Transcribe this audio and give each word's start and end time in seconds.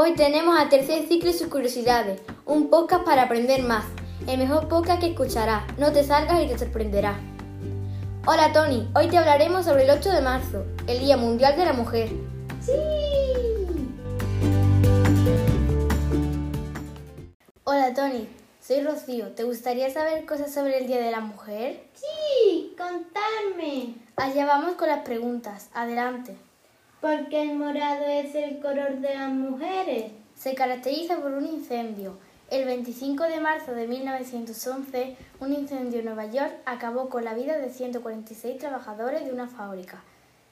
Hoy 0.00 0.14
tenemos 0.14 0.56
a 0.56 0.68
tercer 0.68 1.08
ciclo 1.08 1.28
y 1.28 1.32
sus 1.32 1.48
curiosidades, 1.48 2.20
un 2.46 2.70
podcast 2.70 3.04
para 3.04 3.24
aprender 3.24 3.64
más. 3.64 3.84
El 4.28 4.38
mejor 4.38 4.68
podcast 4.68 5.00
que 5.00 5.08
escucharás. 5.08 5.64
No 5.76 5.90
te 5.90 6.04
salgas 6.04 6.40
y 6.40 6.46
te 6.46 6.56
sorprenderá. 6.56 7.18
Hola 8.24 8.52
Tony, 8.52 8.88
hoy 8.94 9.08
te 9.08 9.18
hablaremos 9.18 9.64
sobre 9.64 9.82
el 9.82 9.90
8 9.90 10.12
de 10.12 10.20
marzo, 10.20 10.64
el 10.86 11.00
Día 11.00 11.16
Mundial 11.16 11.56
de 11.56 11.64
la 11.64 11.72
Mujer. 11.72 12.10
¡Sí! 12.60 12.70
Hola 17.64 17.92
Tony, 17.92 18.28
soy 18.60 18.82
Rocío. 18.82 19.32
¿Te 19.32 19.42
gustaría 19.42 19.90
saber 19.90 20.24
cosas 20.26 20.54
sobre 20.54 20.78
el 20.78 20.86
Día 20.86 21.00
de 21.00 21.10
la 21.10 21.18
Mujer? 21.18 21.82
Sí, 21.94 22.76
contadme. 22.78 23.96
Allá 24.14 24.46
vamos 24.46 24.76
con 24.76 24.86
las 24.86 25.00
preguntas. 25.00 25.70
Adelante. 25.74 26.36
¿Por 27.00 27.28
qué 27.28 27.42
el 27.42 27.56
morado 27.56 28.06
es 28.06 28.34
el 28.34 28.58
color 28.58 28.96
de 28.98 29.14
las 29.14 29.30
mujeres? 29.30 30.10
Se 30.34 30.56
caracteriza 30.56 31.20
por 31.20 31.30
un 31.30 31.46
incendio. 31.46 32.18
El 32.50 32.64
25 32.64 33.22
de 33.22 33.38
marzo 33.38 33.72
de 33.72 33.86
1911, 33.86 35.16
un 35.38 35.52
incendio 35.52 36.00
en 36.00 36.06
Nueva 36.06 36.26
York 36.26 36.52
acabó 36.64 37.08
con 37.08 37.24
la 37.24 37.34
vida 37.34 37.56
de 37.56 37.70
146 37.70 38.58
trabajadores 38.58 39.24
de 39.24 39.32
una 39.32 39.46
fábrica. 39.46 40.02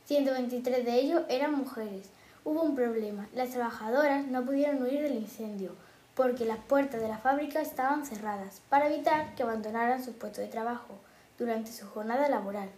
123 0.05 0.85
de 0.85 0.95
ellos 0.95 1.23
eran 1.29 1.53
mujeres. 1.53 2.11
Hubo 2.45 2.63
un 2.63 2.77
problema. 2.77 3.27
Las 3.35 3.51
trabajadoras 3.51 4.29
no 4.29 4.45
pudieron 4.45 4.81
huir 4.81 5.03
del 5.03 5.17
incendio 5.17 5.73
porque 6.15 6.45
las 6.45 6.59
puertas 6.59 7.01
de 7.01 7.09
la 7.09 7.19
fábrica 7.19 7.61
estaban 7.61 8.07
cerradas 8.07 8.63
para 8.69 8.87
evitar 8.87 9.35
que 9.35 9.43
abandonaran 9.43 10.05
su 10.05 10.13
puesto 10.13 10.41
de 10.41 10.47
trabajo 10.47 10.95
durante 11.39 11.73
su 11.73 11.89
jornada 11.89 12.29
laboral. 12.29 12.71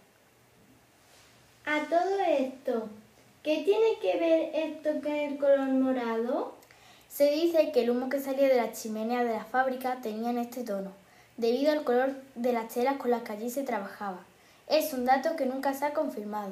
A 1.67 1.87
todo 1.87 2.19
esto, 2.27 2.89
¿Qué 3.43 3.63
tiene 3.63 3.99
que 4.01 4.19
ver 4.19 4.51
esto 4.53 5.01
con 5.01 5.13
el 5.13 5.37
color 5.37 5.59
morado? 5.69 6.55
Se 7.07 7.31
dice 7.31 7.71
que 7.71 7.83
el 7.83 7.89
humo 7.89 8.09
que 8.09 8.19
salía 8.19 8.49
de 8.49 8.57
la 8.57 8.73
chimenea 8.73 9.23
de 9.23 9.33
la 9.33 9.45
fábrica 9.45 9.99
tenía 10.01 10.39
este 10.41 10.65
tono, 10.65 10.91
debido 11.37 11.71
al 11.71 11.85
color 11.85 12.15
de 12.35 12.51
las 12.51 12.73
telas 12.73 12.97
con 12.97 13.11
las 13.11 13.21
que 13.21 13.31
allí 13.31 13.49
se 13.49 13.63
trabajaba. 13.63 14.19
Es 14.67 14.93
un 14.93 15.05
dato 15.05 15.37
que 15.37 15.45
nunca 15.45 15.73
se 15.73 15.85
ha 15.85 15.93
confirmado. 15.93 16.51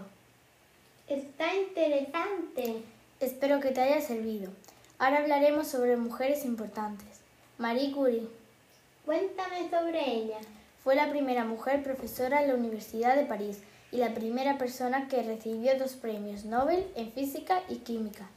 Está 1.10 1.54
interesante. 1.54 2.84
Espero 3.20 3.60
que 3.60 3.72
te 3.72 3.82
haya 3.82 4.00
servido. 4.00 4.50
Ahora 4.98 5.18
hablaremos 5.18 5.68
sobre 5.68 5.98
mujeres 5.98 6.46
importantes. 6.46 7.20
Marie 7.58 7.92
Curie. 7.92 8.30
Cuéntame 9.06 9.70
sobre 9.70 10.10
ella. 10.10 10.38
Fue 10.86 10.96
la 10.96 11.10
primera 11.10 11.44
mujer 11.44 11.84
profesora 11.84 12.42
en 12.42 12.48
la 12.48 12.56
Universidad 12.56 13.18
de 13.18 13.26
París 13.26 13.60
y 13.92 13.98
la 13.98 14.14
primera 14.14 14.58
persona 14.58 15.08
que 15.08 15.24
recibió 15.24 15.78
dos 15.78 15.94
premios 15.94 16.46
Nobel 16.46 16.86
en 16.96 17.12
física 17.12 17.62
y 17.70 17.78
química. 17.78 18.28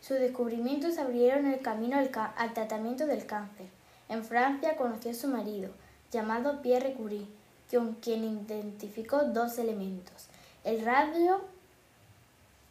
Sus 0.00 0.18
descubrimientos 0.18 0.98
abrieron 0.98 1.46
el 1.46 1.60
camino 1.60 1.98
al, 1.98 2.54
tratamiento 2.54 3.06
del 3.06 3.26
cáncer. 3.26 3.66
En 4.08 4.24
Francia 4.24 4.76
conoció 4.76 5.10
a 5.10 5.14
su 5.14 5.28
marido, 5.28 5.70
llamado 6.10 6.62
Pierre 6.62 6.94
Curie, 6.94 7.26
con 7.70 7.94
quien 7.94 8.24
identificó 8.24 9.24
dos 9.24 9.58
elementos, 9.58 10.28
el 10.64 10.84
radio 10.84 11.40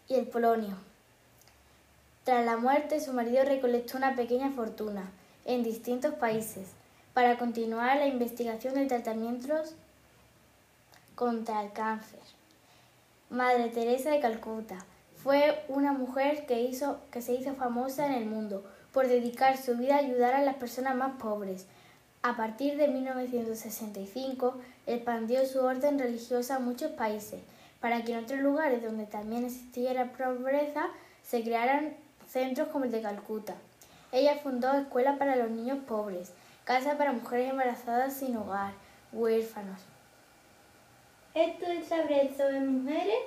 y 0.08 0.16
el 0.16 0.28
polonio. 0.28 0.76
Tras 2.24 2.46
la 2.46 2.58
muerte, 2.58 3.00
su 3.00 3.14
marido 3.14 3.44
recolectó 3.46 3.98
una 3.98 4.16
pequeña 4.16 4.52
fortuna 4.52 5.12
en 5.46 5.64
distintos 5.64 6.16
países 6.16 6.68
para 7.14 7.38
continuar 7.38 7.98
la 7.98 8.08
investigación 8.08 8.76
de 8.76 8.86
tratamientos 8.88 9.74
contra 11.16 11.64
el 11.64 11.72
cáncer. 11.74 12.20
Madre 13.30 13.70
Teresa 13.70 14.10
de 14.10 14.22
Calcuta 14.22 14.80
fue 15.22 15.64
una 15.68 15.94
mujer 15.94 16.48
que, 16.48 16.64
hizo, 16.64 17.00
que 17.12 17.22
se 17.22 17.34
hizo 17.34 17.54
famosa 17.54 18.08
en 18.08 18.14
el 18.14 18.26
mundo 18.26 18.64
por 18.92 19.08
dedicar 19.08 19.56
su 19.58 19.78
vida 19.78 19.98
a 19.98 20.00
ayudar 20.00 20.34
a 20.34 20.42
las 20.42 20.56
personas 20.56 20.96
más 20.96 21.22
pobres. 21.22 21.68
A 22.24 22.36
partir 22.36 22.76
de 22.76 22.88
1965 22.88 24.56
expandió 24.88 25.46
su 25.46 25.60
orden 25.60 26.00
religiosa 26.00 26.56
a 26.56 26.60
muchos 26.60 26.92
países, 26.94 27.40
para 27.80 28.04
que 28.04 28.14
en 28.14 28.24
otros 28.24 28.40
lugares 28.40 28.82
donde 28.82 29.06
también 29.06 29.46
existiera 29.46 30.12
pobreza 30.12 30.88
se 31.22 31.44
crearan 31.44 31.94
centros 32.28 32.70
como 32.70 32.86
el 32.86 32.92
de 32.92 33.04
Calcuta. 33.04 33.54
Ella 34.12 34.40
fundó 34.42 34.74
escuelas 34.74 35.20
para 35.20 35.36
los 35.36 35.52
niños 35.52 35.78
pobres, 35.88 36.32
casas 36.64 36.96
para 36.96 37.12
mujeres 37.12 37.52
embarazadas 37.52 38.14
sin 38.14 38.36
hogar, 38.38 38.74
huérfanos, 39.14 39.82
esto 41.34 41.66
es 41.66 41.88
saber 41.88 42.36
sobre 42.36 42.60
mujeres 42.60 43.20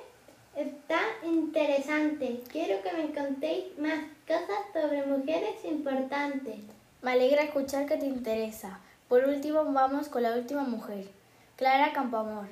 está 0.55 0.99
interesante. 1.23 2.43
Quiero 2.51 2.81
que 2.83 2.93
me 2.93 3.13
contéis 3.13 3.77
más 3.77 3.99
cosas 4.27 4.59
sobre 4.73 5.05
mujeres 5.05 5.63
importantes. 5.63 6.59
Me 7.01 7.11
alegra 7.11 7.43
escuchar 7.43 7.85
que 7.85 7.97
te 7.97 8.05
interesa. 8.05 8.79
Por 9.07 9.25
último, 9.25 9.65
vamos 9.65 10.09
con 10.09 10.23
la 10.23 10.35
última 10.35 10.63
mujer, 10.63 11.07
Clara 11.55 11.93
Campoamor. 11.93 12.47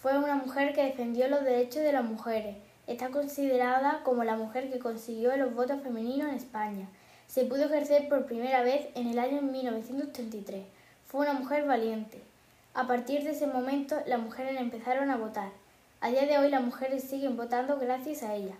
Fue 0.00 0.18
una 0.18 0.36
mujer 0.36 0.74
que 0.74 0.84
defendió 0.84 1.28
los 1.28 1.44
derechos 1.44 1.82
de 1.82 1.92
las 1.92 2.04
mujeres. 2.04 2.56
Está 2.86 3.10
considerada 3.10 4.02
como 4.04 4.22
la 4.22 4.36
mujer 4.36 4.70
que 4.70 4.78
consiguió 4.78 5.36
los 5.36 5.54
votos 5.54 5.82
femeninos 5.82 6.28
en 6.28 6.36
España. 6.36 6.88
Se 7.26 7.44
pudo 7.44 7.64
ejercer 7.64 8.08
por 8.08 8.26
primera 8.26 8.62
vez 8.62 8.88
en 8.94 9.08
el 9.08 9.18
año 9.18 9.42
1933. 9.42 10.64
Fue 11.06 11.22
una 11.22 11.32
mujer 11.32 11.66
valiente. 11.66 12.22
A 12.76 12.86
partir 12.86 13.24
de 13.24 13.30
ese 13.30 13.46
momento, 13.46 13.96
las 14.04 14.20
mujeres 14.20 14.60
empezaron 14.60 15.08
a 15.08 15.16
votar. 15.16 15.48
A 16.02 16.10
día 16.10 16.26
de 16.26 16.36
hoy, 16.36 16.50
las 16.50 16.60
mujeres 16.60 17.04
siguen 17.04 17.34
votando 17.34 17.78
gracias 17.78 18.22
a 18.22 18.34
ella. 18.34 18.54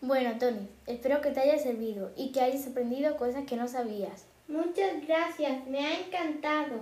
Bueno, 0.00 0.38
Tony, 0.40 0.66
espero 0.86 1.20
que 1.20 1.30
te 1.30 1.40
haya 1.40 1.58
servido 1.58 2.10
y 2.16 2.32
que 2.32 2.40
hayas 2.40 2.66
aprendido 2.66 3.18
cosas 3.18 3.44
que 3.44 3.56
no 3.56 3.68
sabías. 3.68 4.24
Muchas 4.48 5.06
gracias, 5.06 5.66
me 5.66 5.86
ha 5.86 6.00
encantado. 6.00 6.80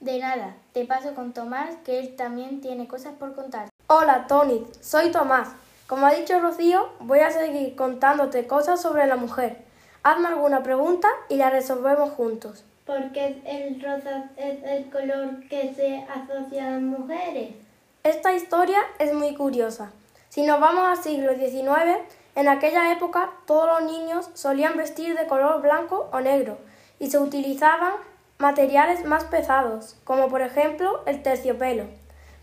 De 0.00 0.18
nada, 0.18 0.56
te 0.72 0.86
paso 0.86 1.14
con 1.14 1.34
Tomás, 1.34 1.76
que 1.84 1.98
él 1.98 2.16
también 2.16 2.62
tiene 2.62 2.88
cosas 2.88 3.12
por 3.18 3.34
contar. 3.34 3.68
Hola, 3.88 4.26
Tony, 4.26 4.66
soy 4.80 5.10
Tomás. 5.12 5.50
Como 5.86 6.06
ha 6.06 6.14
dicho 6.14 6.40
Rocío, 6.40 6.88
voy 7.00 7.18
a 7.18 7.30
seguir 7.30 7.76
contándote 7.76 8.46
cosas 8.46 8.80
sobre 8.80 9.06
la 9.06 9.16
mujer. 9.16 9.58
Hazme 10.04 10.28
alguna 10.28 10.62
pregunta 10.62 11.08
y 11.28 11.36
la 11.36 11.50
resolvemos 11.50 12.12
juntos 12.12 12.64
porque 12.86 13.40
el 13.44 13.80
rosa 13.80 14.30
es 14.36 14.62
el 14.64 14.90
color 14.90 15.46
que 15.48 15.72
se 15.74 16.04
asocia 16.04 16.66
a 16.66 16.70
las 16.72 16.82
mujeres. 16.82 17.54
Esta 18.02 18.32
historia 18.32 18.78
es 18.98 19.14
muy 19.14 19.34
curiosa. 19.34 19.92
Si 20.28 20.42
nos 20.42 20.60
vamos 20.60 20.84
al 20.86 21.02
siglo 21.02 21.34
XIX, 21.34 21.98
en 22.34 22.48
aquella 22.48 22.90
época 22.92 23.30
todos 23.46 23.80
los 23.80 23.92
niños 23.92 24.30
solían 24.34 24.76
vestir 24.76 25.16
de 25.16 25.26
color 25.26 25.62
blanco 25.62 26.08
o 26.12 26.20
negro 26.20 26.58
y 26.98 27.10
se 27.10 27.18
utilizaban 27.18 27.94
materiales 28.38 29.04
más 29.04 29.24
pesados, 29.24 29.96
como 30.04 30.28
por 30.28 30.42
ejemplo 30.42 31.02
el 31.06 31.22
terciopelo. 31.22 31.84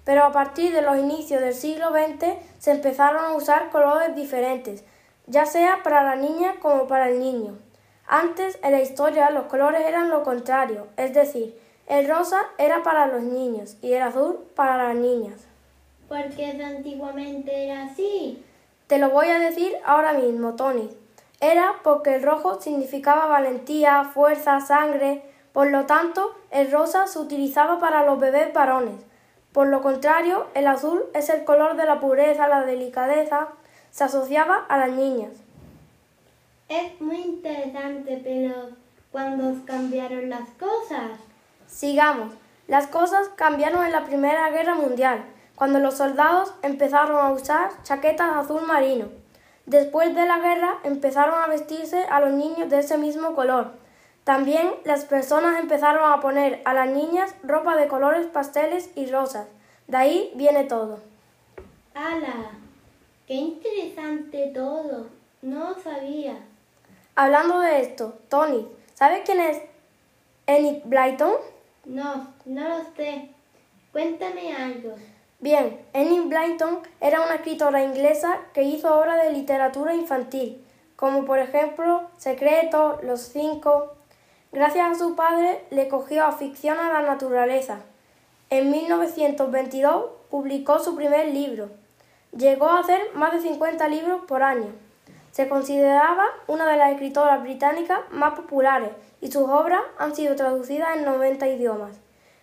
Pero 0.06 0.24
a 0.24 0.32
partir 0.32 0.74
de 0.74 0.82
los 0.82 0.98
inicios 0.98 1.42
del 1.42 1.54
siglo 1.54 1.92
XX 1.92 2.38
se 2.58 2.72
empezaron 2.72 3.26
a 3.26 3.36
usar 3.36 3.70
colores 3.70 4.16
diferentes, 4.16 4.84
ya 5.28 5.46
sea 5.46 5.84
para 5.84 6.04
la 6.04 6.16
niña 6.16 6.56
como 6.62 6.88
para 6.88 7.10
el 7.10 7.20
niño. 7.20 7.58
Antes 8.12 8.58
en 8.64 8.72
la 8.72 8.82
historia 8.82 9.30
los 9.30 9.46
colores 9.46 9.82
eran 9.88 10.10
lo 10.10 10.24
contrario, 10.24 10.88
es 10.98 11.14
decir, 11.14 11.56
el 11.86 12.10
rosa 12.10 12.42
era 12.58 12.82
para 12.82 13.06
los 13.06 13.22
niños 13.22 13.78
y 13.84 13.94
el 13.94 14.02
azul 14.02 14.40
para 14.56 14.78
las 14.78 14.96
niñas. 14.96 15.36
¿Por 16.08 16.28
qué 16.30 16.60
antiguamente 16.60 17.66
era 17.66 17.84
así? 17.84 18.44
Te 18.88 18.98
lo 18.98 19.12
voy 19.12 19.28
a 19.28 19.38
decir 19.38 19.78
ahora 19.86 20.14
mismo, 20.14 20.56
Tony. 20.56 20.90
Era 21.40 21.76
porque 21.84 22.16
el 22.16 22.24
rojo 22.24 22.60
significaba 22.60 23.28
valentía, 23.28 24.04
fuerza, 24.06 24.60
sangre. 24.60 25.22
Por 25.54 25.68
lo 25.68 25.86
tanto, 25.86 26.36
el 26.50 26.72
rosa 26.72 27.06
se 27.06 27.20
utilizaba 27.20 27.80
para 27.80 28.04
los 28.04 28.20
bebés 28.20 28.52
varones. 28.54 29.06
Por 29.54 29.68
lo 29.68 29.84
contrario, 29.84 30.48
el 30.56 30.66
azul 30.66 31.04
es 31.14 31.30
el 31.30 31.44
color 31.44 31.78
de 31.78 31.86
la 31.86 32.00
pureza, 32.00 32.48
la 32.48 32.66
delicadeza. 32.66 33.50
Se 33.92 34.04
asociaba 34.04 34.66
a 34.68 34.80
las 34.80 34.90
niñas. 34.90 35.34
Es 36.70 37.02
muy 37.02 37.18
interesante, 37.18 38.22
pero 38.24 38.70
¿cuándo 39.12 39.66
cambiaron 39.66 40.30
las 40.30 40.48
cosas? 40.52 41.20
Sigamos. 41.66 42.32
Las 42.68 42.86
cosas 42.86 43.28
cambiaron 43.30 43.84
en 43.84 43.92
la 43.92 44.06
Primera 44.06 44.52
Guerra 44.52 44.76
Mundial, 44.76 45.26
cuando 45.56 45.80
los 45.80 45.98
soldados 45.98 46.54
empezaron 46.62 47.18
a 47.18 47.32
usar 47.32 47.72
chaquetas 47.82 48.36
azul 48.36 48.62
marino. 48.68 49.08
Después 49.66 50.14
de 50.14 50.28
la 50.28 50.38
guerra 50.38 50.78
empezaron 50.84 51.42
a 51.42 51.48
vestirse 51.48 52.04
a 52.04 52.20
los 52.20 52.34
niños 52.34 52.70
de 52.70 52.80
ese 52.80 53.00
mismo 53.00 53.34
color. 53.34 53.72
También 54.24 54.70
las 54.86 55.06
personas 55.06 55.60
empezaron 55.60 56.12
a 56.12 56.20
poner 56.20 56.62
a 56.66 56.76
las 56.76 56.90
niñas 56.90 57.34
ropa 57.42 57.76
de 57.78 57.88
colores 57.88 58.28
pasteles 58.28 58.92
y 58.96 59.08
rosas. 59.08 59.48
De 59.88 59.98
ahí 59.98 60.32
viene 60.36 60.66
todo. 60.66 61.00
¡Hala! 61.96 62.52
¡Qué 63.26 63.34
interesante 63.34 64.52
todo! 64.54 65.08
No 65.42 65.74
sabía. 65.74 66.38
Hablando 67.22 67.60
de 67.60 67.82
esto, 67.82 68.18
Tony, 68.30 68.66
¿sabes 68.94 69.24
quién 69.26 69.42
es 69.42 69.62
Enid 70.48 70.84
Blyton? 70.86 71.34
No, 71.84 72.34
no 72.46 72.70
lo 72.70 72.78
sé. 72.96 73.32
Cuéntame 73.92 74.56
algo. 74.56 74.96
Bien, 75.42 75.82
Enid 75.92 76.30
Blyton 76.30 76.80
era 77.02 77.20
una 77.20 77.36
escritora 77.36 77.84
inglesa 77.84 78.40
que 78.54 78.64
hizo 78.64 78.98
obras 78.98 79.22
de 79.22 79.34
literatura 79.34 79.94
infantil. 79.94 80.66
como 80.96 81.26
por 81.26 81.40
ejemplo 81.40 82.10
Secreto, 82.16 83.02
Los 83.04 83.20
Cinco. 83.20 83.96
Gracias 84.54 84.90
a 84.90 84.96
su 84.98 85.18
padre 85.18 85.66
le 85.72 85.90
cogió 85.90 86.24
afición 86.24 86.78
a 86.80 86.88
la 86.88 87.02
naturaleza. 87.02 87.82
En 88.50 88.72
1922 88.72 90.06
publicó 90.32 90.80
su 90.80 90.96
primer 90.96 91.28
libro. 91.28 91.70
Llegó 92.32 92.68
a 92.68 92.80
hacer 92.80 93.14
más 93.14 93.34
de 93.34 93.42
50 93.42 93.90
libros 93.90 94.22
por 94.26 94.42
año. 94.42 94.72
Se 95.32 95.48
consideraba 95.48 96.26
una 96.48 96.66
de 96.66 96.78
las 96.78 96.92
escritoras 96.92 97.42
británicas 97.42 98.00
más 98.12 98.34
populares 98.34 98.92
y 99.22 99.32
sus 99.32 99.48
obras 99.50 99.82
han 99.98 100.16
sido 100.16 100.36
traducidas 100.36 100.98
en 100.98 101.06
90 101.06 101.48
idiomas. 101.48 101.98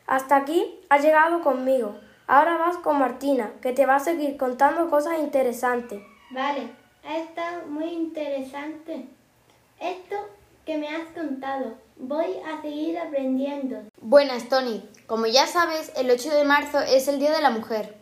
Hasta 0.06 0.36
aquí 0.36 0.80
ha 0.88 0.98
llegado 0.98 1.42
conmigo. 1.42 1.96
Ahora 2.28 2.56
vas 2.56 2.76
con 2.78 2.98
Martina, 2.98 3.52
que 3.60 3.72
te 3.72 3.86
va 3.86 3.96
a 3.96 4.00
seguir 4.00 4.36
contando 4.36 4.90
cosas 4.90 5.18
interesantes. 5.18 6.02
Vale, 6.30 6.70
ha 7.04 7.18
estado 7.18 7.66
muy 7.66 7.86
interesante. 7.86 9.06
Esto 9.80 10.16
que 10.64 10.76
me 10.76 10.88
has 10.88 11.06
contado, 11.14 11.74
voy 11.96 12.36
a 12.44 12.60
seguir 12.62 12.98
aprendiendo. 12.98 13.78
Buenas, 14.00 14.48
Tony. 14.48 14.88
Como 15.06 15.26
ya 15.26 15.46
sabes, 15.46 15.92
el 15.96 16.10
8 16.10 16.30
de 16.30 16.44
marzo 16.44 16.80
es 16.80 17.06
el 17.06 17.20
Día 17.20 17.32
de 17.32 17.42
la 17.42 17.50
Mujer. 17.50 17.96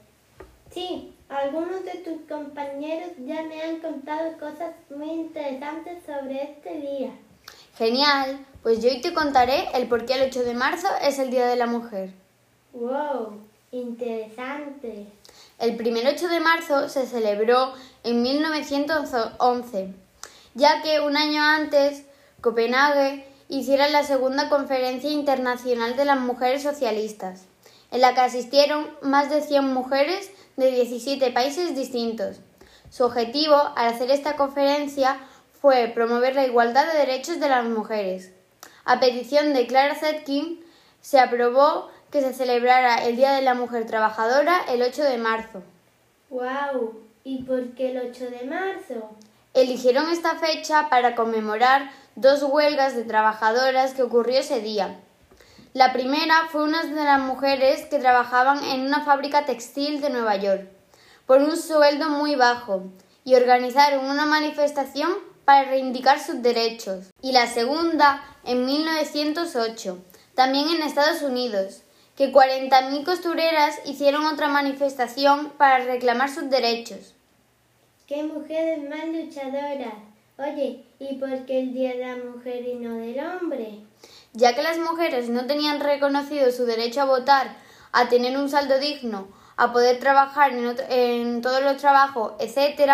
Sí, 0.71 1.14
algunos 1.37 1.85
de 1.85 1.99
tus 1.99 2.29
compañeros 2.29 3.11
ya 3.19 3.43
me 3.43 3.63
han 3.63 3.81
contado 3.81 4.33
cosas 4.39 4.75
muy 4.95 5.11
interesantes 5.11 6.05
sobre 6.05 6.43
este 6.43 6.81
día. 6.81 7.11
Genial, 7.77 8.47
pues 8.63 8.83
yo 8.83 8.89
hoy 8.89 9.01
te 9.01 9.13
contaré 9.13 9.65
el 9.75 9.89
por 9.89 10.07
qué 10.07 10.15
el 10.15 10.29
8 10.29 10.45
de 10.45 10.55
marzo 10.55 10.89
es 11.03 11.19
el 11.19 11.31
Día 11.31 11.47
de 11.47 11.57
la 11.57 11.67
Mujer. 11.67 12.11
¡Wow! 12.73 13.41
Interesante. 13.73 15.07
El 15.59 15.77
primer 15.77 16.07
8 16.07 16.29
de 16.29 16.41
marzo 16.41 16.89
se 16.89 17.07
celebró 17.07 17.73
en 18.05 18.23
1911, 18.23 19.95
ya 20.55 20.83
que 20.83 21.01
un 21.01 21.17
año 21.17 21.43
antes 21.43 22.05
Copenhague 22.41 23.27
hiciera 23.49 23.89
la 23.89 24.05
segunda 24.05 24.49
Conferencia 24.49 25.11
Internacional 25.11 25.97
de 25.97 26.05
las 26.05 26.21
Mujeres 26.21 26.63
Socialistas, 26.63 27.47
en 27.95 28.01
la 28.01 28.13
que 28.13 28.23
asistieron 28.23 28.91
más 29.03 29.31
de 29.31 29.41
100 29.41 29.73
mujeres 29.73 30.33
de 30.57 30.73
17 30.73 31.31
países 31.31 31.77
distintos. 31.77 32.41
Su 32.91 33.05
objetivo 33.05 33.55
al 33.55 33.87
hacer 33.87 34.11
esta 34.11 34.35
conferencia 34.35 35.21
fue 35.61 35.93
promover 35.95 36.35
la 36.35 36.45
igualdad 36.45 36.93
de 36.93 36.99
derechos 36.99 37.39
de 37.39 37.49
las 37.49 37.65
mujeres. 37.65 38.33
A 38.85 38.99
petición 38.99 39.55
de 39.55 39.69
Clara 39.69 39.95
Zetkin, 39.95 40.65
se 41.01 41.21
aprobó 41.21 41.89
que 42.11 42.21
se 42.21 42.35
celebrara 42.35 43.05
el 43.05 43.15
Día 43.15 43.31
de 43.31 43.43
la 43.43 43.55
Mujer 43.55 43.87
Trabajadora 43.87 44.63
el 44.69 44.83
8 44.83 45.05
de 45.05 45.19
marzo. 45.19 45.63
¡Wow! 46.31 47.01
¿Y 47.23 47.45
por 47.45 47.75
qué 47.77 47.93
el 47.93 48.11
8 48.11 48.25
de 48.29 48.45
marzo? 48.45 49.11
Eligieron 49.55 50.11
esta 50.11 50.35
fecha 50.35 50.89
para 50.91 51.15
conmemorar 51.15 51.93
dos 52.17 52.43
huelgas 52.43 52.97
de 52.97 53.05
trabajadoras 53.05 53.95
que 53.95 54.03
ocurrió 54.03 54.41
ese 54.41 54.61
día. 54.61 54.99
La 55.75 55.93
primera 55.93 56.47
fue 56.53 56.63
una 56.63 56.85
de 56.85 56.95
las 56.95 57.19
mujeres 57.19 57.87
que 57.87 57.99
trabajaban 57.99 58.63
en 58.63 58.83
una 58.83 59.05
fábrica 59.05 59.45
textil 59.45 60.01
de 60.01 60.09
Nueva 60.09 60.37
York 60.37 60.69
por 61.27 61.41
un 61.41 61.57
sueldo 61.57 62.11
muy 62.11 62.37
bajo 62.37 62.93
y 63.25 63.35
organizaron 63.35 64.05
una 64.09 64.25
manifestación 64.25 65.13
para 65.45 65.65
reivindicar 65.65 66.21
sus 66.21 66.41
derechos. 66.43 67.11
Y 67.21 67.33
la 67.33 67.49
segunda 67.49 68.23
en 68.45 68.65
1908, 68.65 69.99
también 70.37 70.69
en 70.69 70.83
Estados 70.83 71.23
Unidos, 71.23 71.83
que 72.15 72.33
40.000 72.33 73.05
costureras 73.05 73.75
hicieron 73.85 74.27
otra 74.27 74.47
manifestación 74.47 75.51
para 75.59 75.85
reclamar 75.85 76.31
sus 76.31 76.49
derechos. 76.51 77.15
¡Qué 78.07 78.23
mujeres 78.23 78.89
más 78.89 79.09
luchadoras! 79.09 79.95
Oye, 80.39 80.85
¿y 81.01 81.17
por 81.17 81.47
qué 81.47 81.61
el 81.63 81.75
Día 81.75 81.95
de 81.95 82.07
la 82.07 82.17
Mujer 82.17 82.65
y 82.65 82.75
no 82.75 82.95
del 82.95 83.19
hombre? 83.19 83.81
Ya 84.35 84.55
que 84.55 84.63
las 84.63 84.79
mujeres 84.79 85.29
no 85.29 85.47
tenían 85.47 85.81
reconocido 85.81 86.51
su 86.51 86.67
derecho 86.67 87.01
a 87.01 87.05
votar, 87.05 87.57
a 87.93 88.09
tener 88.09 88.37
un 88.37 88.51
saldo 88.51 88.79
digno, 88.81 89.29
a 89.57 89.73
poder 89.73 90.01
trabajar 90.01 90.53
en, 90.53 90.77
en 90.91 91.41
todos 91.41 91.63
los 91.63 91.77
trabajos, 91.77 92.33
etc., 92.41 92.91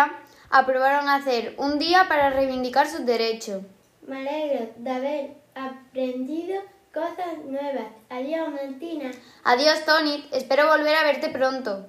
aprobaron 0.51 1.09
hacer 1.09 1.55
un 1.57 1.79
día 1.79 2.05
para 2.07 2.29
reivindicar 2.29 2.87
sus 2.87 3.05
derechos. 3.05 3.63
Me 4.05 4.19
alegro 4.19 4.69
de 4.77 4.91
haber 4.91 5.31
aprendido 5.55 6.61
cosas 6.93 7.37
nuevas. 7.45 7.87
Adiós, 8.09 8.49
Martina. 8.49 9.11
Adiós, 9.43 9.83
Tony. 9.85 10.27
Espero 10.31 10.67
volver 10.67 10.95
a 10.95 11.03
verte 11.03 11.29
pronto. 11.29 11.87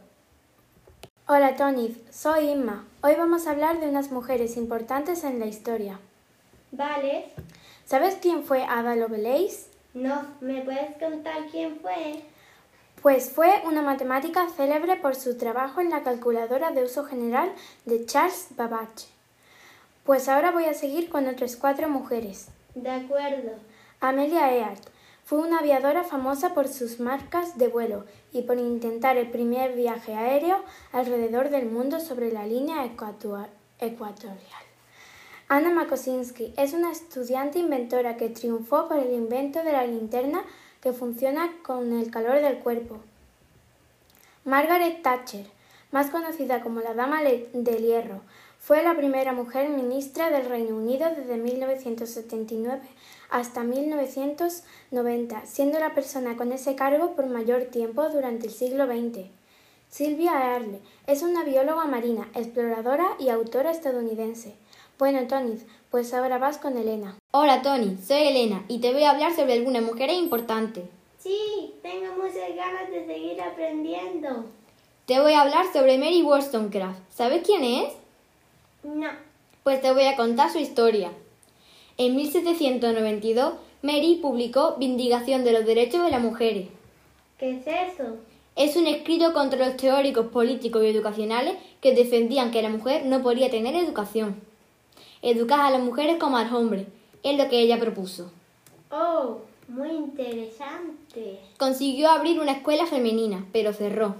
Hola, 1.26 1.56
Tony. 1.56 1.94
Soy 2.10 2.50
Inma. 2.50 2.84
Hoy 3.02 3.16
vamos 3.16 3.46
a 3.46 3.50
hablar 3.50 3.80
de 3.80 3.88
unas 3.88 4.10
mujeres 4.10 4.56
importantes 4.56 5.24
en 5.24 5.40
la 5.40 5.46
historia. 5.46 5.98
Vale. 6.70 7.32
¿Sabes 7.92 8.16
quién 8.22 8.42
fue 8.42 8.64
Ada 8.64 8.96
Lovelace? 8.96 9.66
No, 9.92 10.22
¿me 10.40 10.62
puedes 10.62 10.96
contar 10.96 11.46
quién 11.50 11.78
fue? 11.82 12.24
Pues 13.02 13.28
fue 13.28 13.60
una 13.66 13.82
matemática 13.82 14.48
célebre 14.48 14.96
por 14.96 15.14
su 15.14 15.36
trabajo 15.36 15.82
en 15.82 15.90
la 15.90 16.02
calculadora 16.02 16.70
de 16.70 16.84
uso 16.84 17.04
general 17.04 17.52
de 17.84 18.06
Charles 18.06 18.46
Babbage. 18.56 19.08
Pues 20.04 20.30
ahora 20.30 20.52
voy 20.52 20.64
a 20.64 20.72
seguir 20.72 21.10
con 21.10 21.28
otras 21.28 21.54
cuatro 21.56 21.90
mujeres. 21.90 22.48
De 22.74 22.88
acuerdo. 22.88 23.56
Amelia 24.00 24.50
Earhart 24.54 24.88
fue 25.24 25.40
una 25.40 25.58
aviadora 25.58 26.02
famosa 26.02 26.54
por 26.54 26.68
sus 26.68 26.98
marcas 26.98 27.58
de 27.58 27.68
vuelo 27.68 28.06
y 28.32 28.40
por 28.40 28.56
intentar 28.56 29.18
el 29.18 29.30
primer 29.30 29.74
viaje 29.74 30.14
aéreo 30.14 30.64
alrededor 30.92 31.50
del 31.50 31.66
mundo 31.66 32.00
sobre 32.00 32.32
la 32.32 32.46
línea 32.46 32.86
ecuatorial. 32.86 33.50
Anna 35.54 35.68
Makosinski 35.68 36.54
es 36.56 36.72
una 36.72 36.90
estudiante 36.90 37.58
inventora 37.58 38.16
que 38.16 38.30
triunfó 38.30 38.88
por 38.88 38.96
el 38.96 39.12
invento 39.12 39.62
de 39.62 39.72
la 39.72 39.86
linterna 39.86 40.44
que 40.80 40.94
funciona 40.94 41.52
con 41.62 41.92
el 41.92 42.10
calor 42.10 42.40
del 42.40 42.60
cuerpo. 42.60 43.00
Margaret 44.46 45.02
Thatcher, 45.02 45.44
más 45.90 46.08
conocida 46.08 46.62
como 46.62 46.80
la 46.80 46.94
Dama 46.94 47.22
del 47.22 47.82
Hierro, 47.82 48.22
fue 48.60 48.82
la 48.82 48.96
primera 48.96 49.34
mujer 49.34 49.68
ministra 49.68 50.30
del 50.30 50.46
Reino 50.46 50.74
Unido 50.74 51.10
desde 51.14 51.36
1979 51.36 52.80
hasta 53.28 53.62
1990, 53.62 55.44
siendo 55.44 55.78
la 55.78 55.92
persona 55.92 56.38
con 56.38 56.52
ese 56.52 56.76
cargo 56.76 57.14
por 57.14 57.26
mayor 57.26 57.64
tiempo 57.64 58.08
durante 58.08 58.46
el 58.46 58.54
siglo 58.54 58.86
XX. 58.86 59.26
Sylvia 59.90 60.54
Earle 60.54 60.80
es 61.06 61.20
una 61.20 61.44
bióloga 61.44 61.84
marina, 61.84 62.26
exploradora 62.34 63.06
y 63.18 63.28
autora 63.28 63.70
estadounidense. 63.70 64.54
Bueno, 64.98 65.26
Tony, 65.26 65.58
pues 65.90 66.14
ahora 66.14 66.38
vas 66.38 66.58
con 66.58 66.76
Elena. 66.76 67.16
Hola, 67.32 67.62
Tony, 67.62 67.96
soy 67.96 68.28
Elena 68.28 68.64
y 68.68 68.78
te 68.78 68.92
voy 68.92 69.02
a 69.04 69.10
hablar 69.10 69.34
sobre 69.34 69.54
algunas 69.54 69.82
mujeres 69.82 70.16
importantes. 70.16 70.84
Sí, 71.18 71.74
tengo 71.82 72.12
muchas 72.14 72.54
ganas 72.54 72.90
de 72.90 73.06
seguir 73.06 73.40
aprendiendo. 73.40 74.46
Te 75.06 75.20
voy 75.20 75.32
a 75.32 75.42
hablar 75.42 75.66
sobre 75.72 75.98
Mary 75.98 76.22
Wollstonecraft. 76.22 76.98
¿Sabes 77.10 77.42
quién 77.44 77.64
es? 77.64 77.92
No. 78.84 79.08
Pues 79.64 79.80
te 79.80 79.92
voy 79.92 80.04
a 80.04 80.16
contar 80.16 80.50
su 80.50 80.58
historia. 80.58 81.10
En 81.96 82.16
1792, 82.16 83.54
Mary 83.82 84.18
publicó 84.22 84.76
Vindicación 84.76 85.44
de 85.44 85.52
los 85.52 85.66
Derechos 85.66 86.04
de 86.04 86.10
las 86.10 86.22
Mujeres. 86.22 86.68
¿Qué 87.38 87.56
es 87.56 87.66
eso? 87.66 88.18
Es 88.54 88.76
un 88.76 88.86
escrito 88.86 89.32
contra 89.32 89.66
los 89.66 89.76
teóricos 89.76 90.26
políticos 90.26 90.82
y 90.84 90.88
educacionales 90.88 91.56
que 91.80 91.94
defendían 91.94 92.50
que 92.50 92.62
la 92.62 92.68
mujer 92.68 93.06
no 93.06 93.22
podía 93.22 93.50
tener 93.50 93.74
educación. 93.74 94.51
Educar 95.22 95.60
a 95.60 95.70
las 95.70 95.80
mujeres 95.80 96.18
como 96.18 96.36
a 96.36 96.44
los 96.44 96.52
hombres, 96.52 96.86
es 97.22 97.38
lo 97.38 97.48
que 97.48 97.60
ella 97.60 97.78
propuso. 97.78 98.30
Oh, 98.90 99.38
muy 99.68 99.90
interesante. 99.90 101.38
Consiguió 101.58 102.10
abrir 102.10 102.40
una 102.40 102.52
escuela 102.52 102.86
femenina, 102.86 103.46
pero 103.52 103.72
cerró. 103.72 104.16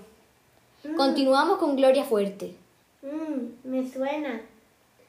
Mm. 0.85 0.95
Continuamos 0.95 1.59
con 1.59 1.75
Gloria 1.75 2.05
Fuerte. 2.05 2.55
Mm, 3.03 3.69
me 3.69 3.91
suena. 3.91 4.41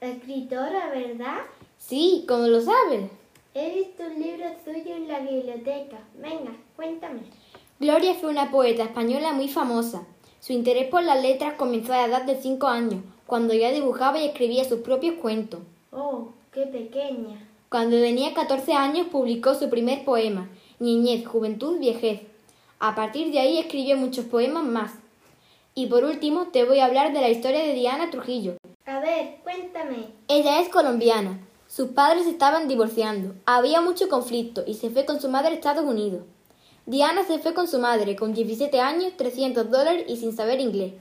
Escritora, 0.02 0.90
¿verdad? 0.90 1.38
Sí, 1.78 2.26
¿cómo 2.28 2.48
lo 2.48 2.60
sabes? 2.60 3.10
He 3.54 3.76
visto 3.76 4.04
un 4.04 4.20
libro 4.20 4.46
suyo 4.66 4.96
en 4.96 5.08
la 5.08 5.20
biblioteca. 5.20 6.00
Venga, 6.16 6.52
cuéntame. 6.76 7.22
Gloria 7.80 8.16
fue 8.16 8.32
una 8.32 8.50
poeta 8.50 8.84
española 8.84 9.34
muy 9.34 9.48
famosa. 9.48 10.08
Su 10.40 10.54
interés 10.54 10.90
por 10.90 11.04
las 11.04 11.22
letras 11.22 11.54
comenzó 11.54 11.94
a 11.94 11.98
la 11.98 12.06
edad 12.08 12.24
de 12.24 12.42
5 12.42 12.68
años, 12.68 13.04
cuando 13.28 13.54
ya 13.54 13.72
dibujaba 13.72 14.20
y 14.20 14.26
escribía 14.26 14.66
sus 14.66 14.80
propios 14.80 15.16
cuentos. 15.22 15.60
Oh, 15.96 16.30
qué 16.52 16.66
pequeña. 16.66 17.48
Cuando 17.70 17.98
tenía 17.98 18.34
14 18.34 18.74
años 18.74 19.08
publicó 19.12 19.54
su 19.54 19.70
primer 19.70 20.04
poema, 20.04 20.50
Niñez, 20.80 21.26
Juventud, 21.28 21.78
Viejez. 21.78 22.22
A 22.80 22.96
partir 22.96 23.32
de 23.32 23.40
ahí 23.40 23.60
escribió 23.60 23.96
muchos 23.96 24.26
poemas 24.26 24.64
más. 24.64 24.94
Y 25.76 25.86
por 25.88 26.04
último 26.04 26.48
te 26.48 26.64
voy 26.64 26.80
a 26.80 26.86
hablar 26.86 27.14
de 27.14 27.22
la 27.22 27.30
historia 27.30 27.64
de 27.64 27.74
Diana 27.74 28.10
Trujillo. 28.10 28.58
A 28.86 29.00
ver, 29.00 29.38
cuéntame. 29.44 30.08
Ella 30.28 30.62
es 30.62 30.70
colombiana. 30.70 31.40
Sus 31.68 31.90
padres 31.90 32.26
estaban 32.26 32.68
divorciando. 32.68 33.36
Había 33.46 33.80
mucho 33.82 34.10
conflicto 34.10 34.64
y 34.66 34.74
se 34.74 34.90
fue 34.90 35.06
con 35.06 35.22
su 35.22 35.30
madre 35.30 35.52
a 35.52 35.54
Estados 35.54 35.86
Unidos. 35.86 36.24
Diana 36.88 37.24
se 37.24 37.38
fue 37.38 37.54
con 37.54 37.68
su 37.68 37.78
madre 37.80 38.16
con 38.16 38.34
17 38.34 38.80
años, 38.80 39.14
300 39.16 39.70
dólares 39.70 40.06
y 40.08 40.18
sin 40.18 40.36
saber 40.36 40.60
inglés. 40.60 40.94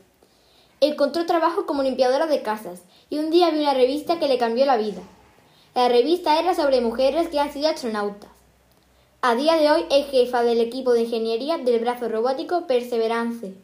Encontró 0.82 1.26
trabajo 1.26 1.64
como 1.64 1.84
limpiadora 1.84 2.26
de 2.26 2.42
casas 2.42 2.82
y 3.08 3.18
un 3.18 3.30
día 3.30 3.50
vio 3.50 3.62
una 3.62 3.72
revista 3.72 4.18
que 4.18 4.26
le 4.26 4.36
cambió 4.36 4.66
la 4.66 4.76
vida. 4.76 5.00
La 5.76 5.88
revista 5.88 6.40
era 6.40 6.56
sobre 6.56 6.80
mujeres 6.80 7.28
que 7.28 7.38
han 7.38 7.52
sido 7.52 7.68
astronautas. 7.68 8.28
A 9.20 9.36
día 9.36 9.54
de 9.54 9.70
hoy 9.70 9.84
es 9.92 10.08
jefa 10.08 10.42
del 10.42 10.60
equipo 10.60 10.92
de 10.92 11.02
ingeniería 11.02 11.56
del 11.58 11.78
brazo 11.78 12.08
robótico 12.08 12.66
Perseverance. 12.66 13.54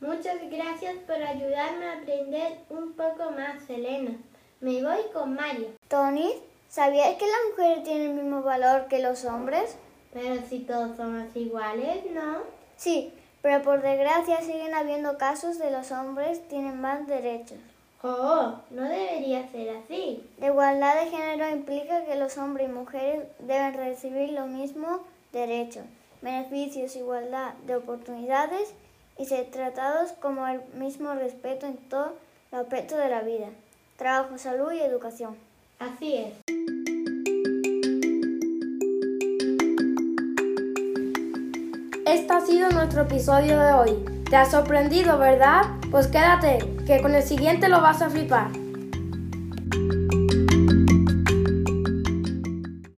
Muchas 0.00 0.38
gracias 0.50 0.96
por 1.06 1.22
ayudarme 1.22 1.86
a 1.86 1.98
aprender 2.00 2.58
un 2.68 2.94
poco 2.94 3.30
más, 3.30 3.70
Elena. 3.70 4.16
Me 4.60 4.82
voy 4.82 5.02
con 5.12 5.34
Mario. 5.36 5.68
Tony, 5.86 6.32
¿sabías 6.68 7.14
que 7.14 7.28
las 7.28 7.40
mujeres 7.50 7.84
tienen 7.84 8.10
el 8.10 8.14
mismo 8.14 8.42
valor 8.42 8.88
que 8.88 8.98
los 8.98 9.24
hombres? 9.24 9.76
Pero 10.12 10.42
si 10.48 10.58
todos 10.58 10.96
somos 10.96 11.26
iguales, 11.36 12.10
¿no? 12.10 12.38
Sí, 12.76 13.12
pero 13.44 13.62
por 13.62 13.82
desgracia 13.82 14.40
siguen 14.40 14.72
habiendo 14.72 15.18
casos 15.18 15.58
de 15.58 15.70
los 15.70 15.92
hombres 15.92 16.48
tienen 16.48 16.80
más 16.80 17.06
derechos. 17.06 17.58
Oh, 18.02 18.54
no 18.70 18.82
debería 18.84 19.46
ser 19.50 19.76
así. 19.76 20.26
La 20.38 20.46
igualdad 20.46 20.94
de 20.94 21.10
género 21.10 21.50
implica 21.50 22.06
que 22.06 22.16
los 22.16 22.38
hombres 22.38 22.70
y 22.70 22.72
mujeres 22.72 23.26
deben 23.40 23.74
recibir 23.74 24.30
los 24.30 24.48
mismos 24.48 25.02
derechos, 25.30 25.84
beneficios, 26.22 26.96
igualdad 26.96 27.52
de 27.66 27.76
oportunidades 27.76 28.72
y 29.18 29.26
ser 29.26 29.50
tratados 29.50 30.12
como 30.12 30.48
el 30.48 30.62
mismo 30.72 31.12
respeto 31.12 31.66
en 31.66 31.76
todos 31.90 32.12
los 32.50 32.62
aspectos 32.62 32.96
de 32.96 33.10
la 33.10 33.20
vida, 33.20 33.48
trabajo, 33.98 34.38
salud 34.38 34.72
y 34.72 34.80
educación. 34.80 35.36
Así 35.78 36.16
es. 36.16 36.63
Este 42.14 42.32
ha 42.32 42.40
sido 42.40 42.70
nuestro 42.70 43.02
episodio 43.02 43.58
de 43.58 43.72
hoy. 43.72 44.04
¿Te 44.30 44.36
ha 44.36 44.48
sorprendido, 44.48 45.18
verdad? 45.18 45.62
Pues 45.90 46.06
quédate, 46.06 46.58
que 46.86 47.02
con 47.02 47.12
el 47.16 47.24
siguiente 47.24 47.68
lo 47.68 47.80
vas 47.80 48.02
a 48.02 48.08
flipar. 48.08 48.63